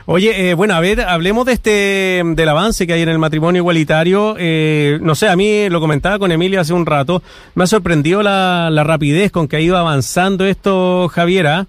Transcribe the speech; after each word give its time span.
Oye, 0.07 0.51
eh, 0.51 0.55
bueno, 0.55 0.75
a 0.75 0.81
ver, 0.81 1.01
hablemos 1.01 1.47
de 1.47 1.53
este 1.55 2.23
del 2.23 2.49
avance 2.51 2.87
que 2.87 2.93
hay 2.93 3.01
en 3.01 3.09
el 3.09 3.19
matrimonio 3.19 3.61
igualitario. 3.61 4.37
Eh, 4.39 4.99
no 5.01 5.15
sé, 5.15 5.29
a 5.29 5.37
mí 5.37 5.71
lo 5.71 5.81
comentaba 5.81 6.19
con 6.19 6.31
Emilia 6.31 6.61
hace 6.61 6.75
un 6.75 6.85
rato, 6.85 7.23
me 7.55 7.65
ha 7.65 7.67
sorprendido 7.67 8.23
la, 8.23 8.71
rapidez 8.85 9.33
con 9.33 9.49
que 9.49 9.57
ha 9.57 9.61
ido 9.61 9.79
avanzando 9.79 10.45
esto, 10.45 11.09
Javiera. 11.09 11.65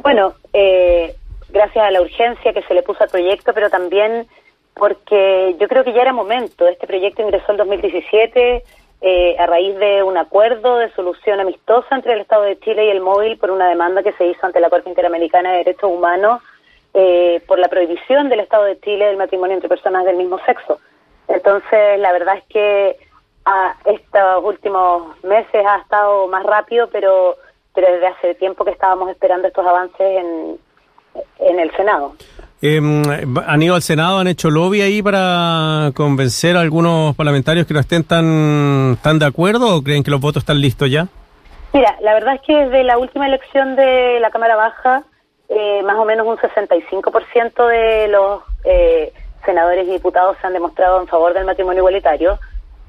Bueno, 0.00 0.34
eh, 0.52 1.14
gracias 1.48 1.82
a 1.82 1.90
la 1.90 2.02
urgencia 2.02 2.52
que 2.52 2.62
se 2.62 2.74
le 2.74 2.82
puso 2.82 3.02
al 3.02 3.08
proyecto, 3.08 3.54
pero 3.54 3.70
también 3.70 4.26
porque 4.74 5.56
yo 5.58 5.68
creo 5.68 5.84
que 5.84 5.94
ya 5.94 6.02
era 6.02 6.12
momento. 6.12 6.68
Este 6.68 6.86
proyecto 6.86 7.22
ingresó 7.22 7.52
en 7.52 7.56
2017 7.56 8.64
a 9.38 9.46
raíz 9.46 9.76
de 9.78 10.02
un 10.02 10.16
acuerdo 10.18 10.76
de 10.76 10.92
solución 10.92 11.40
amistosa 11.40 11.96
entre 11.96 12.12
el 12.12 12.20
Estado 12.20 12.42
de 12.42 12.58
Chile 12.60 12.86
y 12.86 12.90
el 12.90 13.00
móvil 13.00 13.38
por 13.38 13.50
una 13.50 13.68
demanda 13.68 14.02
que 14.02 14.12
se 14.12 14.26
hizo 14.26 14.44
ante 14.44 14.60
la 14.60 14.68
Corte 14.68 14.90
Interamericana 14.90 15.52
de 15.52 15.58
Derechos 15.58 15.90
Humanos 15.90 16.40
eh, 16.94 17.42
por 17.46 17.58
la 17.58 17.68
prohibición 17.68 18.28
del 18.28 18.40
Estado 18.40 18.64
de 18.64 18.78
Chile 18.80 19.06
del 19.06 19.16
matrimonio 19.16 19.54
entre 19.54 19.68
personas 19.68 20.04
del 20.04 20.16
mismo 20.16 20.38
sexo. 20.44 20.78
Entonces, 21.28 21.98
la 21.98 22.12
verdad 22.12 22.36
es 22.36 22.44
que 22.44 22.96
a 23.44 23.74
estos 23.84 24.44
últimos 24.44 25.22
meses 25.24 25.66
ha 25.66 25.78
estado 25.78 26.28
más 26.28 26.44
rápido, 26.44 26.88
pero, 26.92 27.36
pero 27.74 27.92
desde 27.92 28.06
hace 28.06 28.34
tiempo 28.34 28.64
que 28.64 28.72
estábamos 28.72 29.10
esperando 29.10 29.48
estos 29.48 29.66
avances 29.66 30.00
en, 30.00 30.58
en 31.38 31.60
el 31.60 31.70
Senado. 31.76 32.14
Eh, 32.60 32.80
¿Han 33.46 33.62
ido 33.62 33.74
al 33.74 33.82
Senado, 33.82 34.18
han 34.18 34.28
hecho 34.28 34.48
lobby 34.48 34.82
ahí 34.82 35.02
para 35.02 35.90
convencer 35.96 36.56
a 36.56 36.60
algunos 36.60 37.16
parlamentarios 37.16 37.66
que 37.66 37.74
no 37.74 37.80
estén 37.80 38.04
tan, 38.04 38.96
tan 39.02 39.18
de 39.18 39.26
acuerdo 39.26 39.76
o 39.76 39.82
creen 39.82 40.04
que 40.04 40.12
los 40.12 40.20
votos 40.20 40.42
están 40.42 40.60
listos 40.60 40.88
ya? 40.88 41.08
Mira, 41.72 41.96
la 42.02 42.14
verdad 42.14 42.34
es 42.36 42.42
que 42.42 42.54
desde 42.54 42.84
la 42.84 42.98
última 42.98 43.26
elección 43.26 43.74
de 43.74 44.20
la 44.20 44.30
Cámara 44.30 44.54
Baja 44.54 45.02
eh, 45.54 45.82
más 45.82 45.96
o 45.96 46.06
menos 46.06 46.26
un 46.26 46.38
65% 46.38 47.66
de 47.66 48.08
los 48.08 48.42
eh, 48.64 49.12
senadores 49.44 49.86
y 49.86 49.92
diputados 49.92 50.36
se 50.40 50.46
han 50.46 50.54
demostrado 50.54 50.98
en 50.98 51.06
favor 51.06 51.34
del 51.34 51.44
matrimonio 51.44 51.80
igualitario. 51.80 52.38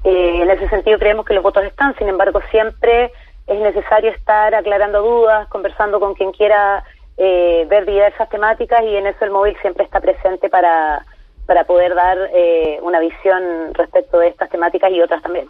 Eh, 0.02 0.40
en 0.40 0.50
ese 0.50 0.68
sentido 0.70 0.98
creemos 0.98 1.26
que 1.26 1.34
los 1.34 1.42
votos 1.42 1.64
están, 1.64 1.94
sin 1.98 2.08
embargo 2.08 2.40
siempre 2.50 3.12
es 3.46 3.60
necesario 3.60 4.10
estar 4.12 4.54
aclarando 4.54 5.02
dudas, 5.02 5.46
conversando 5.48 6.00
con 6.00 6.14
quien 6.14 6.32
quiera 6.32 6.82
ver 7.16 7.86
diversas 7.86 8.28
temáticas 8.28 8.82
y 8.82 8.96
en 8.96 9.06
eso 9.06 9.24
el 9.24 9.30
móvil 9.30 9.56
siempre 9.60 9.84
está 9.84 10.00
presente 10.00 10.48
para, 10.48 11.04
para 11.46 11.62
poder 11.62 11.94
dar 11.94 12.18
una 12.82 12.98
visión 12.98 13.72
respecto 13.74 14.18
de 14.18 14.28
estas 14.28 14.50
temáticas 14.50 14.90
y 14.90 15.00
otras 15.00 15.22
también. 15.22 15.48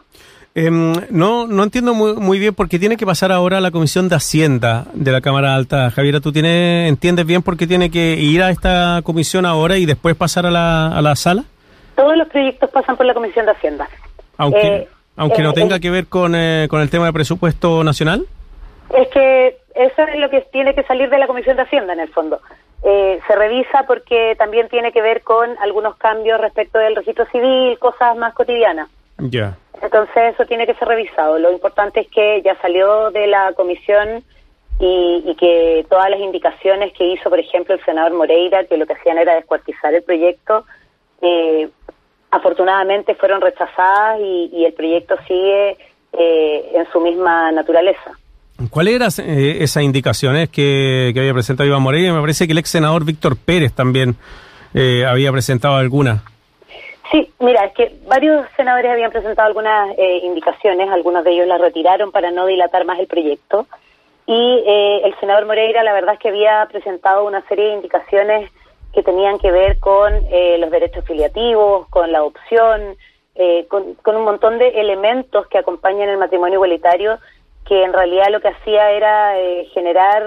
Em, 0.57 0.93
no, 1.11 1.49
no 1.49 1.65
entiendo 1.65 1.95
muy, 1.95 2.15
muy 2.15 2.39
bien 2.39 2.55
por 2.55 2.69
qué 2.69 2.79
tiene 2.79 2.97
que 2.97 3.05
pasar 3.05 3.33
ahora 3.33 3.59
a 3.59 3.61
la 3.61 3.73
Comisión 3.73 4.09
de 4.09 4.15
Hacienda 4.15 4.85
de 4.95 5.11
la 5.11 5.21
Cámara 5.21 5.57
Alta. 5.57 5.91
Javiera, 5.91 6.21
¿tú 6.21 6.31
tienes, 6.31 6.89
entiendes 6.89 7.27
bien 7.27 7.43
por 7.43 7.57
qué 7.57 7.67
tiene 7.67 7.91
que 7.91 8.15
ir 8.15 8.41
a 8.41 8.51
esta 8.51 9.01
comisión 9.03 9.47
ahora 9.47 9.79
y 9.79 9.85
después 9.85 10.15
pasar 10.15 10.47
a 10.47 10.53
la, 10.53 10.97
a 10.97 11.03
la 11.03 11.17
sala? 11.17 11.43
Todos 11.97 12.17
los 12.17 12.29
proyectos 12.29 12.71
pasan 12.71 12.97
por 12.97 13.05
la 13.05 13.15
Comisión 13.15 13.47
de 13.47 13.53
Hacienda. 13.53 13.89
Aunque, 14.37 14.77
eh, 14.77 14.89
aunque 15.17 15.43
no 15.43 15.51
eh, 15.51 15.55
tenga 15.55 15.81
que 15.81 15.91
ver 15.91 16.07
con, 16.07 16.37
eh, 16.37 16.69
con 16.71 16.81
el 16.81 16.91
tema 16.91 17.07
de 17.07 17.13
presupuesto 17.13 17.83
nacional. 17.83 18.25
Es 18.97 19.09
que 19.09 19.59
eso 19.75 20.03
es 20.03 20.21
lo 20.21 20.31
que 20.31 20.43
tiene 20.53 20.73
que 20.77 20.85
salir 20.85 21.11
de 21.11 21.19
la 21.19 21.27
Comisión 21.27 21.57
de 21.57 21.63
Hacienda 21.63 21.95
en 21.95 22.01
el 22.01 22.11
fondo. 22.11 22.41
se 22.81 23.35
revisa 23.35 23.87
porque 23.89 24.37
también 24.39 24.69
tiene 24.69 24.93
que 24.93 25.03
ver 25.03 25.23
con 25.23 25.51
algunos 25.59 25.97
cambios 25.97 26.41
respecto 26.41 26.79
del 26.79 26.95
registro 26.95 27.27
civil, 27.33 27.77
cosas 27.81 28.17
más 28.17 28.35
cotidianas. 28.35 28.89
Ya. 29.19 29.57
Entonces 29.83 30.35
eso 30.35 30.45
tiene 30.47 30.67
que 30.67 30.75
ser 30.75 30.89
revisado. 30.89 31.39
Lo 31.39 31.53
importante 31.53 32.01
es 32.01 32.09
que 32.09 32.43
ya 32.43 32.57
salió 32.61 33.11
de 33.11 33.27
la 33.27 33.53
comisión 33.53 34.25
y, 34.81 35.35
que 35.39 35.87
todas 35.89 36.11
las 36.11 36.21
indicaciones 36.21 36.93
que 36.93 37.13
hizo, 37.13 37.31
por 37.31 37.39
ejemplo, 37.39 37.75
el 37.75 37.85
senador 37.85 38.13
Moreira, 38.15 38.65
que 38.65 38.77
lo 38.77 38.87
que 38.87 38.95
hacían 38.95 39.19
era 39.19 39.35
descuartizar 39.35 39.95
el 39.95 40.03
proyecto, 40.03 40.65
eh, 41.23 41.69
afortunadamente 42.31 43.15
fueron 43.15 43.41
rechazadas 43.41 44.21
y, 44.21 44.65
el 44.65 44.73
proyecto 44.73 45.17
sigue 45.29 45.77
eh, 46.13 46.73
en 46.75 46.87
su 46.93 47.01
misma 47.01 47.53
naturaleza. 47.53 48.19
¿Cuáles 48.71 48.95
eran 48.95 49.11
eh, 49.19 49.59
esas 49.61 49.83
indicaciones 49.83 50.49
que, 50.49 51.13
había 51.17 51.35
presentado 51.35 51.69
Iván 51.69 51.83
Moreira? 51.83 52.13
Me 52.13 52.21
parece 52.21 52.47
que 52.47 52.53
el 52.53 52.59
ex 52.59 52.71
senador 52.71 53.05
Víctor 53.05 53.37
Pérez 53.37 53.73
también 53.73 54.17
había 55.07 55.31
presentado 55.31 55.77
algunas. 55.77 56.34
Sí, 57.15 57.33
mira, 57.39 57.67
es 57.67 57.73
que 57.75 57.95
varios 58.09 58.45
senadores 58.57 58.91
habían 58.91 59.13
presentado 59.13 59.47
algunas 59.47 59.97
eh, 59.97 60.19
indicaciones, 60.25 60.91
algunos 60.91 61.23
de 61.23 61.31
ellos 61.31 61.47
las 61.47 61.61
retiraron 61.61 62.11
para 62.11 62.33
no 62.33 62.45
dilatar 62.45 62.85
más 62.85 62.99
el 62.99 63.07
proyecto. 63.07 63.69
Y 64.27 64.65
eh, 64.67 65.03
el 65.05 65.15
senador 65.21 65.47
Moreira, 65.47 65.85
la 65.85 65.93
verdad 65.93 66.15
es 66.15 66.19
que 66.19 66.31
había 66.31 66.67
presentado 66.69 67.25
una 67.25 67.47
serie 67.47 67.67
de 67.67 67.75
indicaciones 67.75 68.51
que 68.93 69.05
tenían 69.05 69.39
que 69.39 69.53
ver 69.53 69.79
con 69.79 70.13
eh, 70.29 70.59
los 70.59 70.73
derechos 70.73 71.05
filiativos, 71.05 71.87
con 71.89 72.11
la 72.11 72.19
adopción, 72.19 72.97
con, 73.69 73.95
con, 73.95 74.17
un 74.17 74.25
montón 74.25 74.59
de 74.59 74.81
elementos 74.81 75.47
que 75.47 75.59
acompañan 75.59 76.09
el 76.09 76.19
matrimonio 76.19 76.57
igualitario, 76.57 77.19
que 77.65 77.85
en 77.85 77.93
realidad 77.93 78.27
lo 78.31 78.41
que 78.41 78.49
hacía 78.49 78.91
era 78.91 79.35
generar 79.73 80.23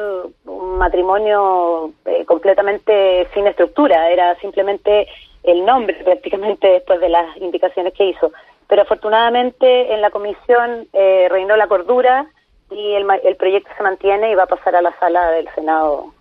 un 0.45 0.77
matrimonio 0.77 1.91
completamente 2.25 3.27
sin 3.33 3.47
estructura, 3.47 4.09
era 4.09 4.35
simplemente 4.39 5.07
el 5.47 5.65
nombre 5.65 5.95
prácticamente 6.03 6.67
después 6.67 6.99
de 6.99 7.09
las 7.09 7.37
indicaciones 7.37 7.93
que 7.93 8.09
hizo. 8.09 8.31
Pero 8.67 8.81
afortunadamente 8.81 9.93
en 9.93 10.01
la 10.01 10.09
comisión 10.09 10.87
eh, 10.93 11.27
reinó 11.29 11.55
la 11.55 11.67
cordura 11.67 12.27
y 12.69 12.93
el, 12.93 13.05
el, 13.23 13.35
proyecto 13.37 13.69
se 13.77 13.83
mantiene 13.83 14.31
y 14.31 14.35
va 14.35 14.43
a 14.43 14.47
pasar 14.47 14.75
a 14.75 14.81
la 14.81 14.97
sala 14.99 15.31
del 15.31 15.47
Senado. 15.55 16.13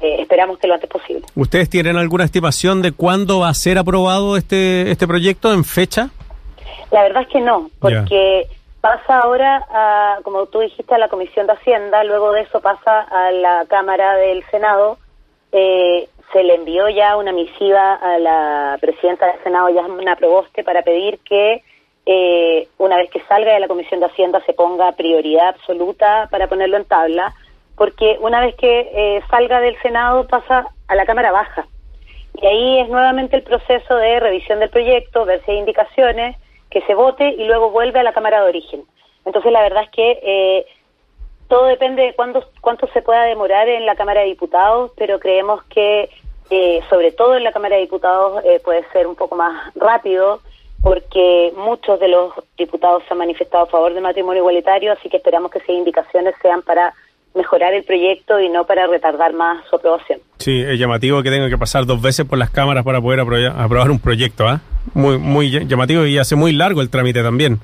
Eh, 0.00 0.16
esperamos 0.20 0.58
que 0.58 0.66
lo 0.66 0.74
antes 0.74 0.88
posible. 0.88 1.26
¿Ustedes 1.36 1.68
tienen 1.68 1.96
alguna 1.96 2.24
estimación 2.24 2.82
de 2.82 2.92
cuándo 2.92 3.40
va 3.40 3.48
a 3.48 3.54
ser 3.54 3.78
aprobado 3.78 4.36
este, 4.36 4.90
este 4.90 5.06
proyecto 5.06 5.52
en 5.52 5.64
fecha? 5.64 6.10
La 6.90 7.02
verdad 7.02 7.22
es 7.22 7.28
que 7.28 7.40
no, 7.40 7.70
porque 7.78 8.48
pasa 8.80 9.20
ahora, 9.20 9.64
a, 9.70 10.18
como 10.22 10.46
tú 10.46 10.60
dijiste, 10.60 10.94
a 10.94 10.98
la 10.98 11.08
Comisión 11.08 11.46
de 11.46 11.52
Hacienda, 11.52 12.04
luego 12.04 12.32
de 12.32 12.42
eso 12.42 12.60
pasa 12.60 13.00
a 13.00 13.30
la 13.30 13.64
Cámara 13.68 14.16
del 14.16 14.44
Senado. 14.50 14.98
Eh, 15.52 16.08
se 16.32 16.42
le 16.42 16.54
envió 16.54 16.88
ya 16.88 17.16
una 17.16 17.32
misiva 17.32 17.94
a 17.94 18.18
la 18.18 18.78
presidenta 18.80 19.26
del 19.26 19.42
Senado, 19.42 19.68
Yasmina 19.70 20.16
Proboste, 20.16 20.64
para 20.64 20.82
pedir 20.82 21.18
que 21.20 21.62
eh, 22.06 22.68
una 22.78 22.96
vez 22.96 23.10
que 23.10 23.20
salga 23.22 23.52
de 23.52 23.60
la 23.60 23.68
Comisión 23.68 24.00
de 24.00 24.06
Hacienda 24.06 24.42
se 24.44 24.54
ponga 24.54 24.92
prioridad 24.92 25.48
absoluta 25.48 26.28
para 26.30 26.48
ponerlo 26.48 26.76
en 26.76 26.84
tabla, 26.84 27.34
porque 27.76 28.18
una 28.20 28.40
vez 28.40 28.54
que 28.56 28.90
eh, 28.92 29.22
salga 29.30 29.60
del 29.60 29.80
Senado 29.82 30.26
pasa 30.26 30.68
a 30.88 30.94
la 30.94 31.06
Cámara 31.06 31.32
Baja. 31.32 31.66
Y 32.40 32.46
ahí 32.46 32.80
es 32.80 32.88
nuevamente 32.88 33.36
el 33.36 33.42
proceso 33.42 33.96
de 33.96 34.18
revisión 34.18 34.58
del 34.58 34.70
proyecto, 34.70 35.24
ver 35.24 35.42
si 35.44 35.52
hay 35.52 35.58
indicaciones, 35.58 36.36
que 36.70 36.80
se 36.82 36.94
vote 36.94 37.28
y 37.28 37.44
luego 37.44 37.70
vuelve 37.70 38.00
a 38.00 38.02
la 38.02 38.14
Cámara 38.14 38.42
de 38.42 38.48
Origen. 38.48 38.84
Entonces, 39.26 39.52
la 39.52 39.60
verdad 39.60 39.84
es 39.84 39.90
que 39.90 40.18
eh, 40.22 40.66
todo 41.48 41.66
depende 41.66 42.02
de 42.02 42.14
cuándo, 42.14 42.42
cuánto 42.62 42.86
se 42.88 43.02
pueda 43.02 43.24
demorar 43.24 43.68
en 43.68 43.84
la 43.84 43.94
Cámara 43.94 44.22
de 44.22 44.28
Diputados, 44.28 44.90
pero 44.96 45.20
creemos 45.20 45.62
que, 45.64 46.08
eh, 46.54 46.80
sobre 46.90 47.12
todo 47.12 47.34
en 47.36 47.44
la 47.44 47.52
Cámara 47.52 47.76
de 47.76 47.82
Diputados, 47.82 48.42
eh, 48.44 48.60
puede 48.62 48.84
ser 48.92 49.06
un 49.06 49.14
poco 49.16 49.34
más 49.36 49.72
rápido, 49.74 50.40
porque 50.82 51.52
muchos 51.56 51.98
de 51.98 52.08
los 52.08 52.32
diputados 52.58 53.02
se 53.08 53.14
han 53.14 53.18
manifestado 53.18 53.64
a 53.64 53.68
favor 53.68 53.94
del 53.94 54.02
matrimonio 54.02 54.40
igualitario, 54.40 54.92
así 54.92 55.08
que 55.08 55.16
esperamos 55.16 55.50
que 55.50 55.58
esas 55.58 55.70
indicaciones 55.70 56.34
sean 56.42 56.60
para 56.62 56.92
mejorar 57.34 57.72
el 57.72 57.84
proyecto 57.84 58.38
y 58.38 58.50
no 58.50 58.66
para 58.66 58.86
retardar 58.86 59.32
más 59.32 59.64
su 59.70 59.76
aprobación. 59.76 60.20
Sí, 60.38 60.60
es 60.60 60.78
llamativo 60.78 61.22
que 61.22 61.30
tenga 61.30 61.48
que 61.48 61.56
pasar 61.56 61.86
dos 61.86 62.02
veces 62.02 62.26
por 62.26 62.36
las 62.36 62.50
cámaras 62.50 62.84
para 62.84 63.00
poder 63.00 63.20
aprobar 63.20 63.90
un 63.90 63.98
proyecto, 64.00 64.46
¿ah? 64.46 64.60
Muy, 64.92 65.16
muy 65.16 65.66
llamativo 65.66 66.04
y 66.04 66.18
hace 66.18 66.36
muy 66.36 66.52
largo 66.52 66.82
el 66.82 66.90
trámite 66.90 67.22
también. 67.22 67.58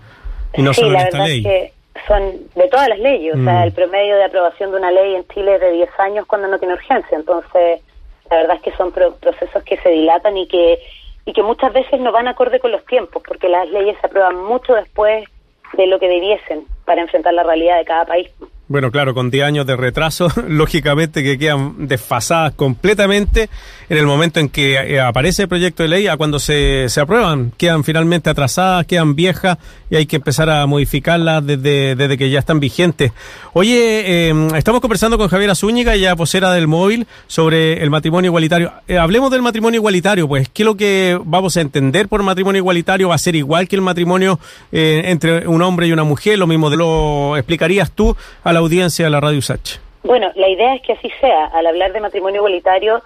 Y 0.55 0.63
no 0.63 0.73
sí, 0.73 0.81
solo 0.81 0.93
la 0.93 1.01
en 1.03 1.07
esta 1.09 1.19
verdad 1.19 1.29
ley. 1.29 1.39
Es 1.41 1.45
que 1.45 1.73
son 2.07 2.23
de 2.55 2.69
todas 2.69 2.89
las 2.89 2.99
leyes, 3.01 3.35
o 3.35 3.45
sea, 3.45 3.61
Mm. 3.61 3.63
el 3.65 3.73
promedio 3.73 4.17
de 4.17 4.25
aprobación 4.25 4.71
de 4.71 4.77
una 4.79 4.91
ley 4.91 5.15
en 5.17 5.27
Chile 5.29 5.57
es 5.57 5.61
de 5.61 5.73
10 5.73 5.91
años 5.99 6.25
cuando 6.27 6.49
no 6.49 6.59
tiene 6.59 6.73
urgencia, 6.75 7.19
entonces 7.19 7.83
la 8.31 8.37
verdad 8.37 8.57
es 8.57 8.63
que 8.63 8.73
son 8.77 8.93
pro- 8.93 9.15
procesos 9.17 9.63
que 9.65 9.77
se 9.79 9.91
dilatan 9.91 10.37
y 10.37 10.47
que 10.47 10.79
y 11.25 11.33
que 11.35 11.43
muchas 11.43 11.73
veces 11.75 12.01
no 12.01 12.11
van 12.11 12.27
acorde 12.27 12.59
con 12.59 12.73
los 12.73 12.85
tiempos, 12.87 13.23
porque 13.27 13.51
las 13.51 13.69
leyes 13.69 13.99
se 14.01 14.07
aprueban 14.07 14.43
mucho 14.45 14.75
después 14.75 15.29
de 15.75 15.87
lo 15.87 15.99
que 15.99 16.09
debiesen 16.09 16.65
para 16.87 17.03
enfrentar 17.03 17.35
la 17.35 17.43
realidad 17.43 17.77
de 17.77 17.85
cada 17.85 18.07
país. 18.07 18.31
Bueno, 18.71 18.91
claro, 18.91 19.15
con 19.15 19.31
10 19.31 19.45
años 19.45 19.67
de 19.67 19.77
retraso, 19.77 20.29
lógicamente 20.49 21.23
que 21.23 21.39
quedan 21.39 21.89
desfasadas 21.89 22.53
completamente 22.53 23.49
en 23.89 23.97
el 23.97 24.05
momento 24.05 24.41
en 24.41 24.51
que 24.51 24.75
eh, 24.75 25.01
aparece 25.01 25.43
el 25.43 25.49
proyecto 25.49 25.83
de 25.83 25.89
ley 25.89 26.07
a 26.07 26.19
cuando 26.19 26.39
se, 26.39 26.87
se 26.91 27.01
aprueban. 27.01 27.51
Quedan 27.57 27.83
finalmente 27.83 28.29
atrasadas, 28.29 28.85
quedan 28.85 29.15
viejas 29.15 29.57
y 29.91 29.97
hay 29.97 30.07
que 30.07 30.17
empezar 30.17 30.51
a 30.51 30.67
modificarlas 30.67 31.47
desde, 31.47 31.97
desde 31.97 32.19
que 32.19 32.29
ya 32.31 32.41
están 32.41 32.61
vigentes. 32.61 33.13
Oye, 33.55 34.29
eh, 34.29 34.49
estamos 34.57 34.81
conversando 34.81 35.17
con 35.17 35.29
Javiera 35.29 35.55
Zúñiga, 35.55 35.97
ya 35.97 36.15
vocera 36.15 36.53
del 36.53 36.67
móvil, 36.67 37.07
sobre 37.27 37.83
el 37.83 37.91
matrimonio 37.91 38.29
igualitario. 38.29 38.73
Eh, 38.87 38.99
hablemos 38.99 39.31
del 39.31 39.43
matrimonio 39.43 39.79
igualitario, 39.79 40.29
pues, 40.29 40.49
¿qué 40.51 40.63
es 40.63 40.67
lo 40.67 40.77
que 40.77 41.19
vamos 41.25 41.57
a 41.57 41.63
entender 41.63 42.09
por 42.09 42.23
matrimonio 42.23 42.59
igualitario? 42.59 43.09
¿Va 43.09 43.15
a 43.15 43.19
ser 43.19 43.35
igual 43.35 43.67
que 43.67 43.77
el 43.77 43.83
matrimonio 43.83 44.39
eh, 44.73 45.03
entre 45.07 45.49
un 45.49 45.63
hombre 45.63 45.87
y 45.87 45.93
una 45.93 46.05
mujer? 46.05 46.39
Lo 46.39 46.47
mismo, 46.47 46.69
¿lo 46.69 47.37
explicarías 47.37 47.91
tú 47.91 48.15
a 48.45 48.53
la 48.53 48.58
audiencia 48.59 49.05
de 49.07 49.11
la 49.11 49.21
Radio 49.21 49.39
Usach? 49.39 49.79
Bueno, 50.05 50.31
la 50.37 50.49
idea 50.49 50.75
es 50.75 50.83
que 50.83 50.93
así 50.93 51.11
sea. 51.21 51.47
Al 51.47 51.67
hablar 51.67 51.93
de 51.93 52.01
matrimonio 52.01 52.39
igualitario, 52.39 53.03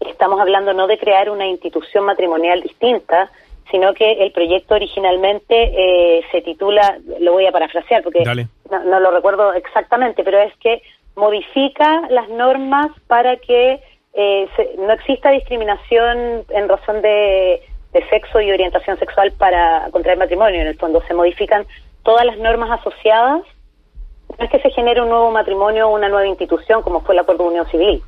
estamos 0.00 0.40
hablando 0.40 0.72
no 0.72 0.86
de 0.86 0.98
crear 0.98 1.28
una 1.30 1.46
institución 1.46 2.04
matrimonial 2.04 2.60
distinta, 2.62 3.30
sino 3.70 3.94
que 3.94 4.12
el 4.24 4.30
proyecto 4.32 4.74
originalmente 4.76 5.54
eh, 5.76 6.22
se 6.30 6.40
titula, 6.42 6.98
lo 7.20 7.32
voy 7.32 7.46
a 7.46 7.52
parafrasear 7.52 8.02
porque 8.02 8.22
no 8.70 9.00
lo 9.00 9.10
recuerdo 9.10 9.52
exactamente, 9.54 10.22
pero 10.22 10.38
es 10.38 10.54
que 10.58 10.82
modifica 11.16 12.02
las 12.10 12.28
normas 12.28 12.88
para 13.08 13.36
que 13.36 13.80
eh, 14.14 14.48
se- 14.54 14.70
no 14.78 14.92
exista 14.92 15.30
discriminación 15.30 16.44
en 16.50 16.68
razón 16.68 17.02
de, 17.02 17.60
de 17.92 18.08
sexo 18.08 18.40
y 18.40 18.52
orientación 18.52 18.98
sexual 18.98 19.32
para 19.32 19.88
contraer 19.90 20.16
matrimonio. 20.18 20.60
En 20.60 20.68
el 20.68 20.78
fondo 20.78 21.02
se 21.08 21.14
modifican 21.14 21.66
todas 22.04 22.24
las 22.24 22.38
normas 22.38 22.70
asociadas 22.78 23.42
no 24.38 24.44
es 24.44 24.50
que 24.50 24.60
se 24.60 24.70
genere 24.70 25.00
un 25.00 25.08
nuevo 25.08 25.30
matrimonio 25.30 25.88
o 25.88 25.94
una 25.94 26.08
nueva 26.08 26.26
institución 26.26 26.82
como 26.82 27.00
fue 27.00 27.14
el 27.14 27.20
Acuerdo 27.20 27.44
de 27.44 27.50
Unión 27.50 27.66
Civil, 27.68 28.02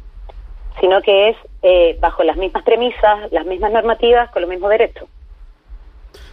sino 0.80 1.00
que 1.02 1.30
es 1.30 1.36
eh, 1.62 1.96
bajo 2.00 2.22
las 2.22 2.36
mismas 2.36 2.62
premisas, 2.64 3.32
las 3.32 3.44
mismas 3.46 3.72
normativas, 3.72 4.30
con 4.30 4.42
los 4.42 4.50
mismos 4.50 4.70
derechos. 4.70 5.08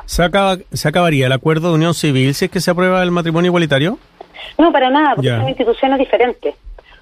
¿Se, 0.05 0.23
acaba- 0.23 0.57
¿Se 0.71 0.87
acabaría 0.87 1.25
el 1.25 1.31
acuerdo 1.31 1.69
de 1.69 1.75
unión 1.75 1.93
civil 1.93 2.33
si 2.35 2.45
es 2.45 2.51
que 2.51 2.61
se 2.61 2.71
aprueba 2.71 3.01
el 3.01 3.11
matrimonio 3.11 3.49
igualitario? 3.49 3.97
No, 4.57 4.71
para 4.71 4.89
nada, 4.89 5.15
porque 5.15 5.29
Ya. 5.29 5.37
son 5.39 5.49
instituciones 5.49 5.97
diferentes. 5.97 6.55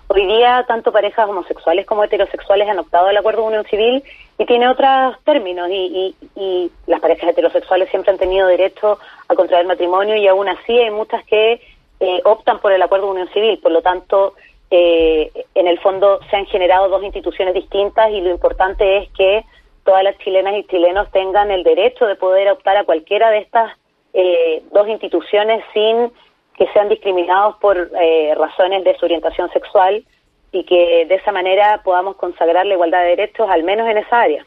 Hoy 0.07 0.25
día, 0.25 0.63
tanto 0.67 0.91
parejas 0.91 1.27
homosexuales 1.27 1.85
como 1.85 2.03
heterosexuales 2.03 2.69
han 2.69 2.79
optado 2.79 3.07
al 3.07 3.17
Acuerdo 3.17 3.41
de 3.41 3.47
Unión 3.47 3.65
Civil 3.65 4.03
y 4.37 4.45
tiene 4.45 4.69
otros 4.69 5.15
términos. 5.25 5.67
Y, 5.69 6.15
y, 6.35 6.39
y 6.39 6.71
las 6.87 7.01
parejas 7.01 7.29
heterosexuales 7.29 7.89
siempre 7.89 8.11
han 8.11 8.17
tenido 8.19 8.47
derecho 8.47 8.99
a 9.27 9.35
contraer 9.35 9.65
matrimonio 9.65 10.15
y 10.15 10.27
aún 10.27 10.47
así 10.47 10.77
hay 10.77 10.91
muchas 10.91 11.23
que 11.25 11.61
eh, 12.03 12.21
optan 12.25 12.59
por 12.59 12.73
el 12.73 12.81
Acuerdo 12.81 13.05
de 13.05 13.11
Unión 13.13 13.29
Civil. 13.29 13.59
Por 13.59 13.71
lo 13.71 13.81
tanto, 13.81 14.33
eh, 14.69 15.31
en 15.55 15.67
el 15.67 15.79
fondo 15.79 16.19
se 16.29 16.35
han 16.35 16.45
generado 16.47 16.89
dos 16.89 17.03
instituciones 17.03 17.53
distintas 17.53 18.09
y 18.11 18.19
lo 18.19 18.29
importante 18.29 18.97
es 18.97 19.09
que 19.11 19.45
todas 19.85 20.03
las 20.03 20.17
chilenas 20.17 20.55
y 20.57 20.63
chilenos 20.65 21.09
tengan 21.11 21.51
el 21.51 21.63
derecho 21.63 22.05
de 22.07 22.15
poder 22.15 22.49
optar 22.49 22.75
a 22.75 22.83
cualquiera 22.83 23.29
de 23.29 23.37
estas 23.37 23.71
eh, 24.13 24.63
dos 24.71 24.87
instituciones 24.87 25.63
sin 25.73 26.11
que 26.57 26.67
sean 26.73 26.89
discriminados 26.89 27.55
por 27.57 27.77
eh, 27.77 28.35
razones 28.35 28.83
de 28.83 28.97
su 28.97 29.05
orientación 29.05 29.49
sexual 29.51 30.03
y 30.51 30.63
que 30.65 31.05
de 31.07 31.15
esa 31.15 31.31
manera 31.31 31.81
podamos 31.83 32.15
consagrar 32.17 32.65
la 32.65 32.73
igualdad 32.73 33.01
de 33.01 33.15
derechos, 33.15 33.49
al 33.49 33.63
menos 33.63 33.87
en 33.87 33.99
esa 33.99 34.21
área. 34.21 34.45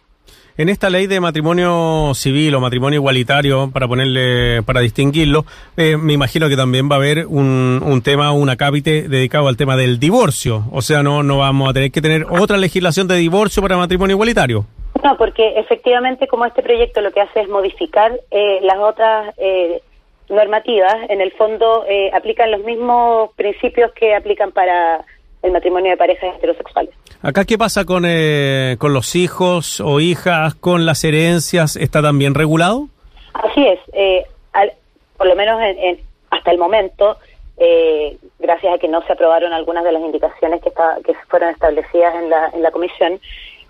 En 0.58 0.69
esta 0.69 0.88
ley 0.88 1.06
de 1.06 1.20
matrimonio 1.20 2.12
civil 2.14 2.55
o 2.55 2.61
matrimonio 2.61 2.99
igualitario, 2.99 3.70
para 3.73 3.87
ponerle, 3.87 4.62
para 4.62 4.81
distinguirlo, 4.81 5.44
eh, 5.76 5.96
me 5.96 6.14
imagino 6.14 6.49
que 6.49 6.56
también 6.56 6.88
va 6.90 6.94
a 6.94 6.99
haber 6.99 7.26
un, 7.26 7.82
un 7.84 8.02
tema, 8.02 8.32
un 8.32 8.49
acápite 8.49 9.08
dedicado 9.08 9.49
al 9.49 9.56
tema 9.56 9.76
del 9.76 9.99
divorcio. 9.99 10.64
O 10.73 10.81
sea, 10.81 11.02
no, 11.02 11.23
no 11.23 11.38
vamos 11.38 11.69
a 11.69 11.73
tener 11.75 11.90
que 11.90 12.00
tener 12.00 12.25
otra 12.31 12.56
legislación 12.56 13.06
de 13.06 13.17
divorcio 13.17 13.62
para 13.62 13.76
matrimonio 13.76 14.14
igualitario. 14.14 14.64
No, 15.02 15.17
porque 15.17 15.58
efectivamente 15.58 16.26
como 16.26 16.46
este 16.46 16.62
proyecto 16.62 17.00
lo 17.00 17.12
que 17.12 17.20
hace 17.20 17.40
es 17.40 17.49
modificar 17.49 18.19
eh, 18.31 18.61
las 18.62 18.79
otras 18.79 19.34
eh, 19.37 19.82
normativas, 20.29 20.96
en 21.08 21.20
el 21.20 21.32
fondo 21.32 21.84
eh, 21.88 22.11
aplican 22.12 22.50
los 22.50 22.62
mismos 22.64 23.31
principios 23.37 23.93
que 23.93 24.14
aplican 24.14 24.52
para 24.52 25.05
el 25.46 25.52
matrimonio 25.52 25.90
de 25.93 25.96
parejas 25.96 26.37
heterosexuales. 26.37 26.94
Acá, 27.22 27.44
¿qué 27.44 27.56
pasa 27.56 27.84
con, 27.84 28.04
eh, 28.06 28.76
con 28.78 28.93
los 28.93 29.14
hijos 29.16 29.81
o 29.81 30.00
hijas, 30.00 30.54
con 30.54 30.84
las 30.87 31.02
herencias? 31.04 31.76
¿Está 31.76 32.02
también 32.02 32.34
regulado? 32.34 32.88
Así 33.32 33.66
es, 33.66 33.78
eh, 33.93 34.25
al- 34.52 34.72
por 35.16 35.26
lo 35.26 35.34
menos 35.37 35.60
en- 35.62 35.78
en- 35.78 36.00
hasta 36.31 36.50
el 36.50 36.58
momento, 36.58 37.16
eh, 37.58 38.16
gracias 38.38 38.75
a 38.75 38.78
que 38.78 38.88
no 38.88 39.02
se 39.06 39.12
aprobaron 39.12 39.52
algunas 39.52 39.84
de 39.84 39.93
las 39.93 40.02
indicaciones 40.02 40.60
que, 40.62 40.69
esta- 40.69 40.98
que 41.04 41.14
fueron 41.28 41.50
establecidas 41.50 42.14
en 42.16 42.28
la, 42.31 42.50
en 42.52 42.62
la 42.62 42.70
comisión, 42.70 43.20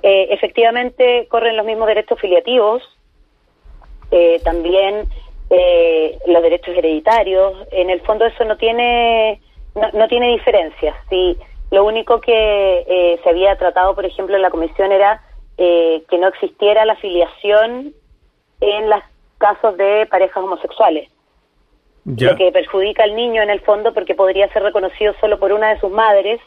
eh, 0.02 0.28
efectivamente 0.30 1.26
corren 1.28 1.56
los 1.56 1.64
mismos 1.66 1.86
derechos 1.88 2.20
filiativos, 2.20 2.82
eh, 4.10 4.40
también 4.44 5.08
eh, 5.50 6.18
los 6.26 6.42
derechos 6.42 6.76
hereditarios. 6.76 7.54
En 7.70 7.88
el 7.90 8.00
fondo 8.00 8.24
eso 8.26 8.44
no 8.44 8.56
tiene 8.56 9.40
no, 9.74 9.90
no 9.92 10.08
tiene 10.08 10.28
diferencias. 10.32 10.94
Si 11.10 11.36
lo 11.76 11.84
único 11.84 12.22
que 12.22 12.32
eh, 12.88 13.20
se 13.22 13.28
había 13.28 13.54
tratado, 13.58 13.94
por 13.94 14.06
ejemplo, 14.06 14.34
en 14.34 14.40
la 14.40 14.48
comisión 14.50 14.92
era 14.92 15.20
eh, 15.58 16.02
que 16.08 16.16
no 16.16 16.28
existiera 16.28 16.86
la 16.86 16.96
filiación 16.96 17.92
en 18.62 18.88
los 18.88 19.00
casos 19.36 19.76
de 19.76 20.06
parejas 20.10 20.42
homosexuales, 20.42 21.10
Ya. 22.04 22.30
lo 22.30 22.36
que 22.38 22.50
perjudica 22.50 23.02
al 23.04 23.14
niño 23.14 23.42
en 23.42 23.50
el 23.50 23.60
fondo 23.60 23.92
porque 23.92 24.14
podría 24.14 24.50
ser 24.54 24.62
reconocido 24.62 25.12
solo 25.20 25.38
por 25.38 25.52
una 25.52 25.74
de 25.74 25.80
sus 25.80 25.90
madres 25.90 26.40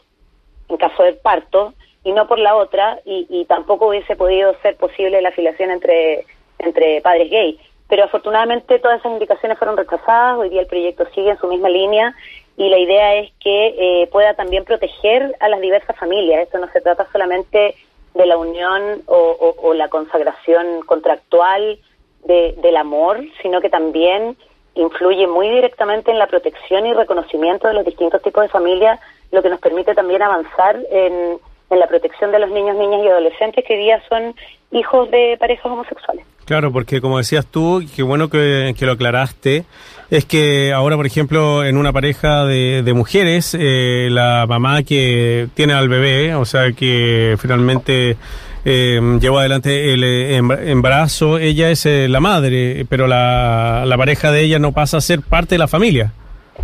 en 0.68 0.76
caso 0.78 1.00
de 1.04 1.12
parto 1.12 1.74
y 2.02 2.10
no 2.10 2.26
por 2.26 2.40
la 2.40 2.56
otra 2.56 2.98
y, 3.04 3.28
y 3.30 3.44
tampoco 3.44 3.86
hubiese 3.86 4.16
podido 4.16 4.52
ser 4.62 4.74
posible 4.78 5.22
la 5.22 5.30
filiación 5.30 5.70
entre 5.70 6.24
entre 6.58 7.00
padres 7.02 7.30
gay. 7.30 7.56
Pero 7.88 8.02
afortunadamente 8.04 8.80
todas 8.80 8.98
esas 8.98 9.12
indicaciones 9.12 9.58
fueron 9.58 9.76
rechazadas, 9.76 10.38
hoy 10.38 10.48
día 10.48 10.62
el 10.62 10.66
proyecto 10.66 11.04
sigue 11.14 11.30
en 11.30 11.38
su 11.38 11.46
misma 11.46 11.68
línea 11.68 12.14
y 12.56 12.68
la 12.68 12.78
idea 12.78 13.14
es 13.16 13.32
que 13.40 13.74
eh, 14.02 14.06
pueda 14.12 14.34
también 14.34 14.64
proteger 14.64 15.34
a 15.40 15.48
las 15.48 15.60
diversas 15.60 15.96
familias. 15.96 16.42
Esto 16.42 16.58
no 16.58 16.68
se 16.72 16.80
trata 16.80 17.06
solamente 17.10 17.74
de 18.14 18.26
la 18.26 18.36
unión 18.36 19.02
o, 19.06 19.72
la 19.74 19.88
consagración 19.88 20.82
contractual 20.84 21.78
de- 22.24 22.54
del 22.58 22.76
amor, 22.76 23.20
sino 23.40 23.60
que 23.60 23.70
también 23.70 24.36
influye 24.74 25.26
muy 25.26 25.48
directamente 25.48 26.10
en 26.10 26.18
la 26.18 26.26
protección 26.26 26.86
y 26.86 26.92
reconocimiento 26.92 27.68
de 27.68 27.74
los 27.74 27.84
distintos 27.84 28.20
tipos 28.22 28.42
de 28.42 28.48
familias, 28.48 29.00
lo 29.32 29.42
que 29.42 29.48
nos 29.48 29.60
permite 29.60 29.94
también 29.94 30.22
avanzar 30.22 30.78
en, 30.90 31.38
en 31.70 31.78
la 31.78 31.86
protección 31.86 32.30
de 32.32 32.40
los 32.40 32.50
niños, 32.50 32.76
niñas 32.76 33.02
y 33.04 33.08
adolescentes 33.08 33.64
que 33.64 33.74
hoy 33.74 33.80
día 33.80 34.02
son 34.08 34.34
hijos 34.72 35.10
de 35.10 35.36
parejas 35.38 35.66
homosexuales. 35.66 36.24
Claro, 36.44 36.72
porque 36.72 37.00
como 37.00 37.18
decías 37.18 37.46
tú, 37.46 37.84
qué 37.94 38.02
bueno 38.02 38.28
que, 38.28 38.74
lo 38.80 38.92
aclaraste, 38.92 39.64
es 40.10 40.24
que 40.24 40.72
ahora, 40.72 40.96
por 40.96 41.06
ejemplo, 41.06 41.64
en 41.64 41.76
una 41.76 41.92
pareja 41.92 42.44
de, 42.44 42.92
mujeres, 42.94 43.56
eh, 43.58 44.08
la 44.10 44.46
mamá 44.48 44.82
que 44.82 45.48
tiene 45.54 45.74
al 45.74 45.88
bebé, 45.88 46.34
o 46.34 46.44
sea, 46.44 46.72
que 46.72 47.36
finalmente 47.38 48.16
eh, 48.64 49.00
llevó 49.20 49.38
adelante 49.38 49.94
el 49.94 50.04
eh, 50.04 50.36
embarazo, 50.36 51.38
ella 51.38 51.70
es 51.70 51.86
eh, 51.86 52.08
la 52.08 52.20
madre, 52.20 52.84
pero 52.88 53.06
la, 53.06 53.84
la 53.86 53.96
pareja 53.96 54.30
de 54.30 54.42
ella 54.42 54.58
no 54.58 54.72
pasa 54.72 54.98
a 54.98 55.00
ser 55.00 55.20
parte 55.22 55.54
de 55.54 55.58
la 55.60 55.68
familia. 55.68 56.12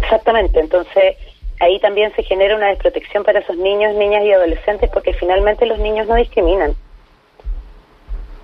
Exactamente, 0.02 0.60
entonces 0.60 1.16
ahí 1.60 1.80
también 1.80 2.12
se 2.14 2.22
genera 2.22 2.54
una 2.54 2.68
desprotección 2.68 3.24
para 3.24 3.40
esos 3.40 3.56
niños, 3.56 3.94
niñas 3.94 4.24
y 4.24 4.32
adolescentes 4.32 4.90
porque 4.92 5.14
finalmente 5.14 5.64
los 5.64 5.78
niños 5.78 6.06
no 6.06 6.16
discriminan. 6.16 6.74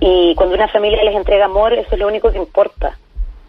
Y 0.04 0.35
cuando 0.35 0.56
una 0.56 0.66
familia 0.66 1.04
les 1.04 1.14
entrega 1.14 1.44
amor, 1.44 1.73
eso 1.75 1.90
es 1.92 1.99
lo 2.00 2.09
único 2.09 2.32
que 2.32 2.38
importa. 2.38 2.99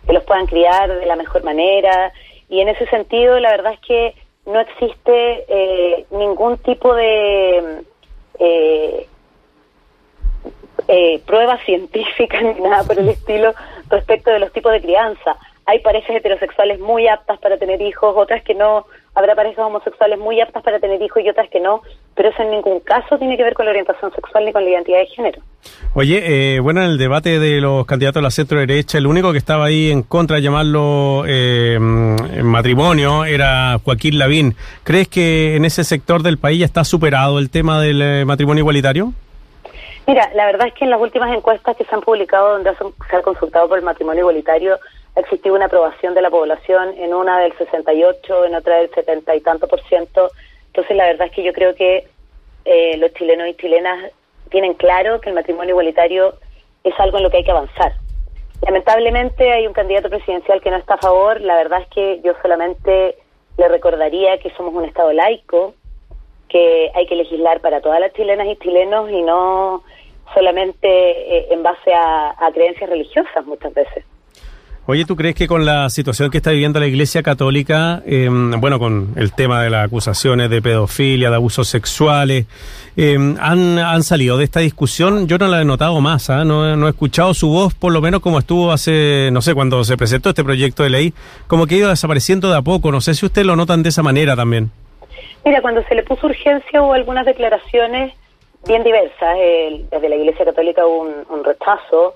que 0.05 0.13
los 0.13 0.23
puedan 0.23 0.45
criar 0.45 0.99
de 0.99 1.05
la 1.07 1.15
mejor 1.15 1.43
manera. 1.43 2.11
Y 2.47 2.59
en 2.59 2.69
ese 2.69 2.85
sentido, 2.87 3.39
la 3.39 3.49
verdad 3.49 3.73
es 3.73 3.79
que 3.79 4.13
no 4.45 4.59
existe 4.59 5.45
eh, 5.47 6.05
ningún 6.11 6.59
tipo 6.59 6.93
de 6.93 7.83
eh, 8.37 9.07
eh, 10.87 11.21
prueba 11.25 11.57
científica 11.65 12.39
ni 12.41 12.59
nada 12.61 12.83
por 12.83 12.99
el 12.99 13.09
estilo 13.09 13.55
respecto 13.89 14.29
de 14.29 14.39
los 14.39 14.51
tipos 14.53 14.73
de 14.73 14.81
crianza. 14.81 15.35
Hay 15.65 15.79
parejas 15.79 16.17
heterosexuales 16.17 16.79
muy 16.79 17.07
aptas 17.07 17.39
para 17.39 17.57
tener 17.57 17.81
hijos, 17.81 18.13
otras 18.15 18.43
que 18.43 18.53
no. 18.53 18.85
Habrá 19.15 19.35
parejas 19.35 19.65
homosexuales 19.65 20.17
muy 20.17 20.41
aptas 20.41 20.63
para 20.63 20.79
tener 20.79 21.01
hijos 21.01 21.23
y 21.23 21.29
otras 21.29 21.49
que 21.49 21.59
no, 21.59 21.81
pero 22.15 22.29
eso 22.29 22.41
en 22.41 22.51
ningún 22.51 22.79
caso 22.79 23.17
tiene 23.19 23.37
que 23.37 23.43
ver 23.43 23.53
con 23.53 23.65
la 23.65 23.71
orientación 23.71 24.11
sexual 24.13 24.45
ni 24.45 24.51
con 24.51 24.63
la 24.63 24.71
identidad 24.71 24.99
de 24.99 25.05
género. 25.07 25.41
Oye, 25.93 26.55
eh, 26.55 26.59
bueno, 26.59 26.81
en 26.81 26.89
el 26.89 26.97
debate 26.97 27.39
de 27.39 27.61
los 27.61 27.85
candidatos 27.85 28.19
a 28.19 28.23
la 28.23 28.31
centro 28.31 28.59
derecha, 28.59 28.97
el 28.97 29.05
único 29.05 29.31
que 29.31 29.37
estaba 29.37 29.65
ahí 29.65 29.91
en 29.91 30.01
contra 30.01 30.37
de 30.37 30.41
llamarlo 30.41 31.23
eh, 31.27 31.77
matrimonio 31.79 33.25
era 33.25 33.79
Joaquín 33.83 34.17
Lavín. 34.17 34.55
¿Crees 34.83 35.07
que 35.07 35.55
en 35.55 35.65
ese 35.65 35.83
sector 35.83 36.23
del 36.23 36.39
país 36.39 36.59
ya 36.59 36.65
está 36.65 36.83
superado 36.83 37.37
el 37.37 37.51
tema 37.51 37.79
del 37.79 38.01
eh, 38.01 38.25
matrimonio 38.25 38.61
igualitario? 38.61 39.13
Mira, 40.07 40.29
la 40.35 40.45
verdad 40.47 40.67
es 40.67 40.73
que 40.73 40.83
en 40.83 40.91
las 40.91 40.99
últimas 40.99 41.33
encuestas 41.33 41.77
que 41.77 41.85
se 41.85 41.95
han 41.95 42.01
publicado 42.01 42.53
donde 42.53 42.71
se 43.09 43.15
ha 43.15 43.21
consultado 43.21 43.69
por 43.69 43.77
el 43.77 43.85
matrimonio 43.85 44.21
igualitario, 44.21 44.77
ha 45.15 45.19
existido 45.19 45.55
una 45.55 45.65
aprobación 45.65 46.13
de 46.13 46.21
la 46.21 46.31
población 46.31 46.95
en 46.97 47.13
una 47.13 47.39
del 47.39 47.55
68, 47.57 48.45
en 48.45 48.55
otra 48.55 48.77
del 48.77 48.89
70 48.89 49.35
y 49.35 49.41
tanto 49.41 49.67
por 49.67 49.81
ciento. 49.83 50.31
Entonces, 50.67 50.97
la 50.97 51.05
verdad 51.05 51.27
es 51.27 51.33
que 51.33 51.43
yo 51.43 51.53
creo 51.53 51.75
que 51.75 52.07
eh, 52.65 52.97
los 52.97 53.13
chilenos 53.13 53.47
y 53.47 53.53
chilenas 53.55 54.11
tienen 54.49 54.73
claro 54.73 55.21
que 55.21 55.29
el 55.29 55.35
matrimonio 55.35 55.71
igualitario 55.71 56.35
es 56.83 56.99
algo 56.99 57.17
en 57.17 57.23
lo 57.23 57.29
que 57.29 57.37
hay 57.37 57.43
que 57.43 57.51
avanzar. 57.51 57.93
Lamentablemente 58.65 59.51
hay 59.51 59.67
un 59.67 59.73
candidato 59.73 60.09
presidencial 60.09 60.61
que 60.61 60.71
no 60.71 60.77
está 60.77 60.95
a 60.95 60.99
favor. 60.99 61.41
La 61.41 61.55
verdad 61.55 61.81
es 61.81 61.87
que 61.89 62.21
yo 62.21 62.33
solamente 62.41 63.17
le 63.57 63.67
recordaría 63.67 64.39
que 64.39 64.49
somos 64.51 64.73
un 64.73 64.85
Estado 64.85 65.11
laico, 65.13 65.75
que 66.49 66.91
hay 66.95 67.05
que 67.05 67.15
legislar 67.15 67.61
para 67.61 67.81
todas 67.81 67.99
las 67.99 68.13
chilenas 68.13 68.47
y 68.47 68.55
chilenos 68.55 69.11
y 69.11 69.21
no 69.21 69.83
solamente 70.33 70.87
eh, 70.87 71.47
en 71.51 71.61
base 71.61 71.93
a 71.93 72.49
creencias 72.53 72.89
religiosas 72.89 73.45
muchas 73.45 73.73
veces. 73.73 74.05
Oye, 74.85 75.05
¿tú 75.05 75.15
crees 75.15 75.33
que 75.33 75.47
con 75.47 75.65
la 75.65 75.89
situación 75.89 76.29
que 76.29 76.37
está 76.37 76.51
viviendo 76.51 76.77
la 76.77 76.87
Iglesia 76.87 77.23
Católica, 77.23 78.03
em, 78.05 78.51
bueno, 78.59 78.79
con 78.79 79.13
el 79.15 79.31
tema 79.33 79.63
de 79.63 79.69
las 79.69 79.85
acusaciones 79.85 80.49
de 80.49 80.61
pedofilia, 80.61 81.29
de 81.29 81.35
abusos 81.37 81.69
sexuales, 81.69 82.47
em, 82.97 83.37
han, 83.39 83.79
han, 83.79 84.03
salido 84.03 84.37
de 84.37 84.43
esta 84.43 84.59
discusión? 84.59 85.25
Yo 85.25 85.37
no 85.37 85.47
la 85.47 85.61
he 85.61 85.63
notado 85.63 86.01
más, 86.01 86.29
¿ah? 86.29 86.43
no, 86.43 86.75
no, 86.75 86.87
he 86.87 86.89
escuchado 86.89 87.33
su 87.33 87.47
voz, 87.47 87.73
por 87.73 87.93
lo 87.93 88.01
menos 88.01 88.19
como 88.19 88.39
estuvo 88.39 88.73
hace, 88.73 89.29
no 89.31 89.41
sé, 89.41 89.53
cuando 89.53 89.85
se 89.85 89.95
presentó 89.95 90.29
este 90.29 90.43
proyecto 90.43 90.83
de 90.83 90.89
ley, 90.89 91.13
como 91.47 91.65
que 91.65 91.75
ha 91.75 91.77
ido 91.77 91.89
desapareciendo 91.89 92.51
de 92.51 92.57
a 92.57 92.61
poco. 92.61 92.91
No 92.91 92.99
sé 92.99 93.13
si 93.13 93.25
ustedes 93.25 93.47
lo 93.47 93.55
notan 93.55 93.83
de 93.83 93.89
esa 93.89 94.03
manera 94.03 94.35
también. 94.35 94.69
Mira, 95.45 95.61
cuando 95.61 95.81
se 95.83 95.95
le 95.95 96.03
puso 96.03 96.27
urgencia 96.27 96.81
hubo 96.81 96.93
algunas 96.93 97.25
declaraciones 97.25 98.13
bien 98.67 98.83
diversas. 98.83 99.37
desde 99.91 100.09
la 100.09 100.15
Iglesia 100.17 100.43
Católica 100.43 100.85
hubo 100.85 101.03
un, 101.03 101.13
un 101.29 101.43
rechazo. 101.45 102.15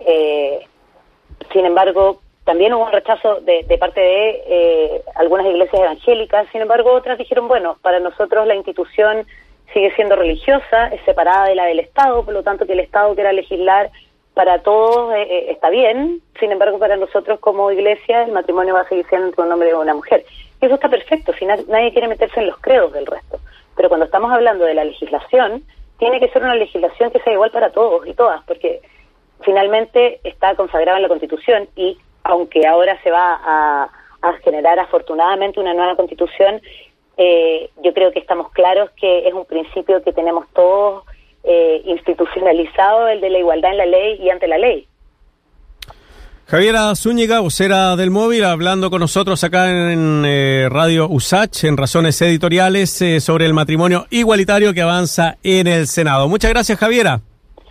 Eh, 0.00 0.58
sin 1.52 1.66
embargo, 1.66 2.20
también 2.44 2.72
hubo 2.74 2.84
un 2.84 2.92
rechazo 2.92 3.40
de, 3.42 3.64
parte 3.78 4.00
de 4.00 4.42
eh, 4.46 5.02
algunas 5.14 5.46
iglesias 5.46 5.82
evangélicas. 5.82 6.48
Sin 6.52 6.62
embargo, 6.62 6.92
otras 6.92 7.18
dijeron, 7.18 7.48
bueno, 7.48 7.76
para 7.82 8.00
nosotros 8.00 8.46
la 8.46 8.54
institución 8.54 9.26
sigue 9.72 9.94
siendo 9.94 10.16
religiosa, 10.16 10.88
es 10.88 11.00
separada 11.04 11.46
de 11.46 11.54
la 11.54 11.66
del 11.66 11.80
Estado, 11.80 12.24
por 12.24 12.34
lo 12.34 12.42
tanto 12.42 12.66
que 12.66 12.72
el 12.72 12.80
Estado 12.80 13.14
quiera 13.14 13.32
legislar 13.32 13.90
para 14.34 14.62
todos 14.62 15.14
eh, 15.14 15.22
eh, 15.22 15.46
está 15.50 15.70
bien. 15.70 16.22
Sin 16.38 16.50
embargo, 16.50 16.78
para 16.78 16.96
nosotros 16.96 17.38
como 17.40 17.70
iglesia 17.70 18.22
el 18.24 18.32
matrimonio 18.32 18.74
va 18.74 18.80
a 18.80 18.88
seguir 18.88 19.06
siendo 19.08 19.28
entre 19.28 19.44
un 19.44 19.52
hombre 19.52 19.70
y 19.70 19.74
una 19.74 19.94
mujer. 19.94 20.24
Y 20.60 20.66
eso 20.66 20.74
está 20.74 20.88
perfecto, 20.88 21.32
si 21.38 21.46
nadie 21.46 21.92
quiere 21.92 22.08
meterse 22.08 22.40
en 22.40 22.48
los 22.48 22.58
credos 22.58 22.92
del 22.92 23.06
resto. 23.06 23.38
Pero 23.76 23.88
cuando 23.88 24.06
estamos 24.06 24.32
hablando 24.32 24.64
de 24.64 24.74
la 24.74 24.84
legislación, 24.84 25.64
tiene 25.98 26.20
que 26.20 26.28
ser 26.30 26.42
una 26.42 26.54
legislación 26.54 27.10
que 27.10 27.20
sea 27.20 27.32
igual 27.32 27.50
para 27.50 27.70
todos 27.70 28.06
y 28.06 28.14
todas, 28.14 28.42
porque 28.44 28.80
finalmente 29.44 30.20
está 30.24 30.54
consagrado 30.54 30.96
en 30.96 31.02
la 31.02 31.08
Constitución 31.08 31.68
y 31.76 31.98
aunque 32.24 32.66
ahora 32.66 33.00
se 33.02 33.10
va 33.10 33.40
a, 33.42 33.90
generar 34.44 34.78
afortunadamente 34.78 35.58
una 35.60 35.72
nueva 35.72 35.96
Constitución, 35.96 36.60
eh, 37.16 37.70
yo 37.82 37.94
creo 37.94 38.12
que 38.12 38.18
estamos 38.18 38.52
claros 38.52 38.90
que 39.00 39.26
es 39.26 39.32
un 39.32 39.46
principio 39.46 40.02
que 40.02 40.12
tenemos 40.12 40.46
todos 40.52 41.04
eh, 41.42 41.80
institucionalizado, 41.86 43.08
el 43.08 43.22
de 43.22 43.30
la 43.30 43.38
igualdad 43.38 43.72
en 43.72 43.78
la 43.78 43.86
ley 43.86 44.18
y 44.20 44.28
ante 44.28 44.46
la 44.46 44.58
ley. 44.58 44.86
Javiera 46.46 46.94
Zúñiga, 46.94 47.40
vocera 47.40 47.96
del 47.96 48.10
móvil, 48.10 48.44
hablando 48.44 48.90
con 48.90 49.00
nosotros 49.00 49.42
acá 49.42 49.70
en 49.70 50.24
eh, 50.26 50.68
Radio 50.70 51.08
USACH, 51.08 51.64
en 51.64 51.78
Razones 51.78 52.20
Editoriales, 52.20 53.02
sobre 53.20 53.46
el 53.46 53.54
matrimonio 53.54 54.06
igualitario 54.10 54.74
que 54.74 54.82
avanza 54.82 55.38
en 55.42 55.66
el 55.66 55.86
Senado. 55.86 56.28
Muchas 56.28 56.50
gracias, 56.50 56.78
Javiera. 56.78 57.20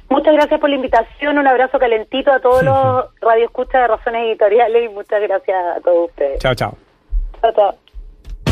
Muchas 0.10 0.34
gracias 0.34 0.60
por 0.60 0.70
la 0.70 0.76
invitación, 0.76 1.38
un 1.38 1.48
abrazo 1.48 1.78
calentito 1.78 2.32
a 2.32 2.40
todos 2.40 2.64
los 2.64 3.06
radioescuchas 3.22 3.82
de 3.82 3.88
Razones 3.88 4.24
Editoriales 4.28 4.90
y 4.90 4.94
muchas 4.94 5.22
gracias 5.22 5.78
a 5.78 5.82
todos 5.82 6.10
ustedes. 6.10 6.40
Chao, 6.40 6.56
chao. 6.56 6.76
Chao, 7.42 7.52
chao. 7.54 7.89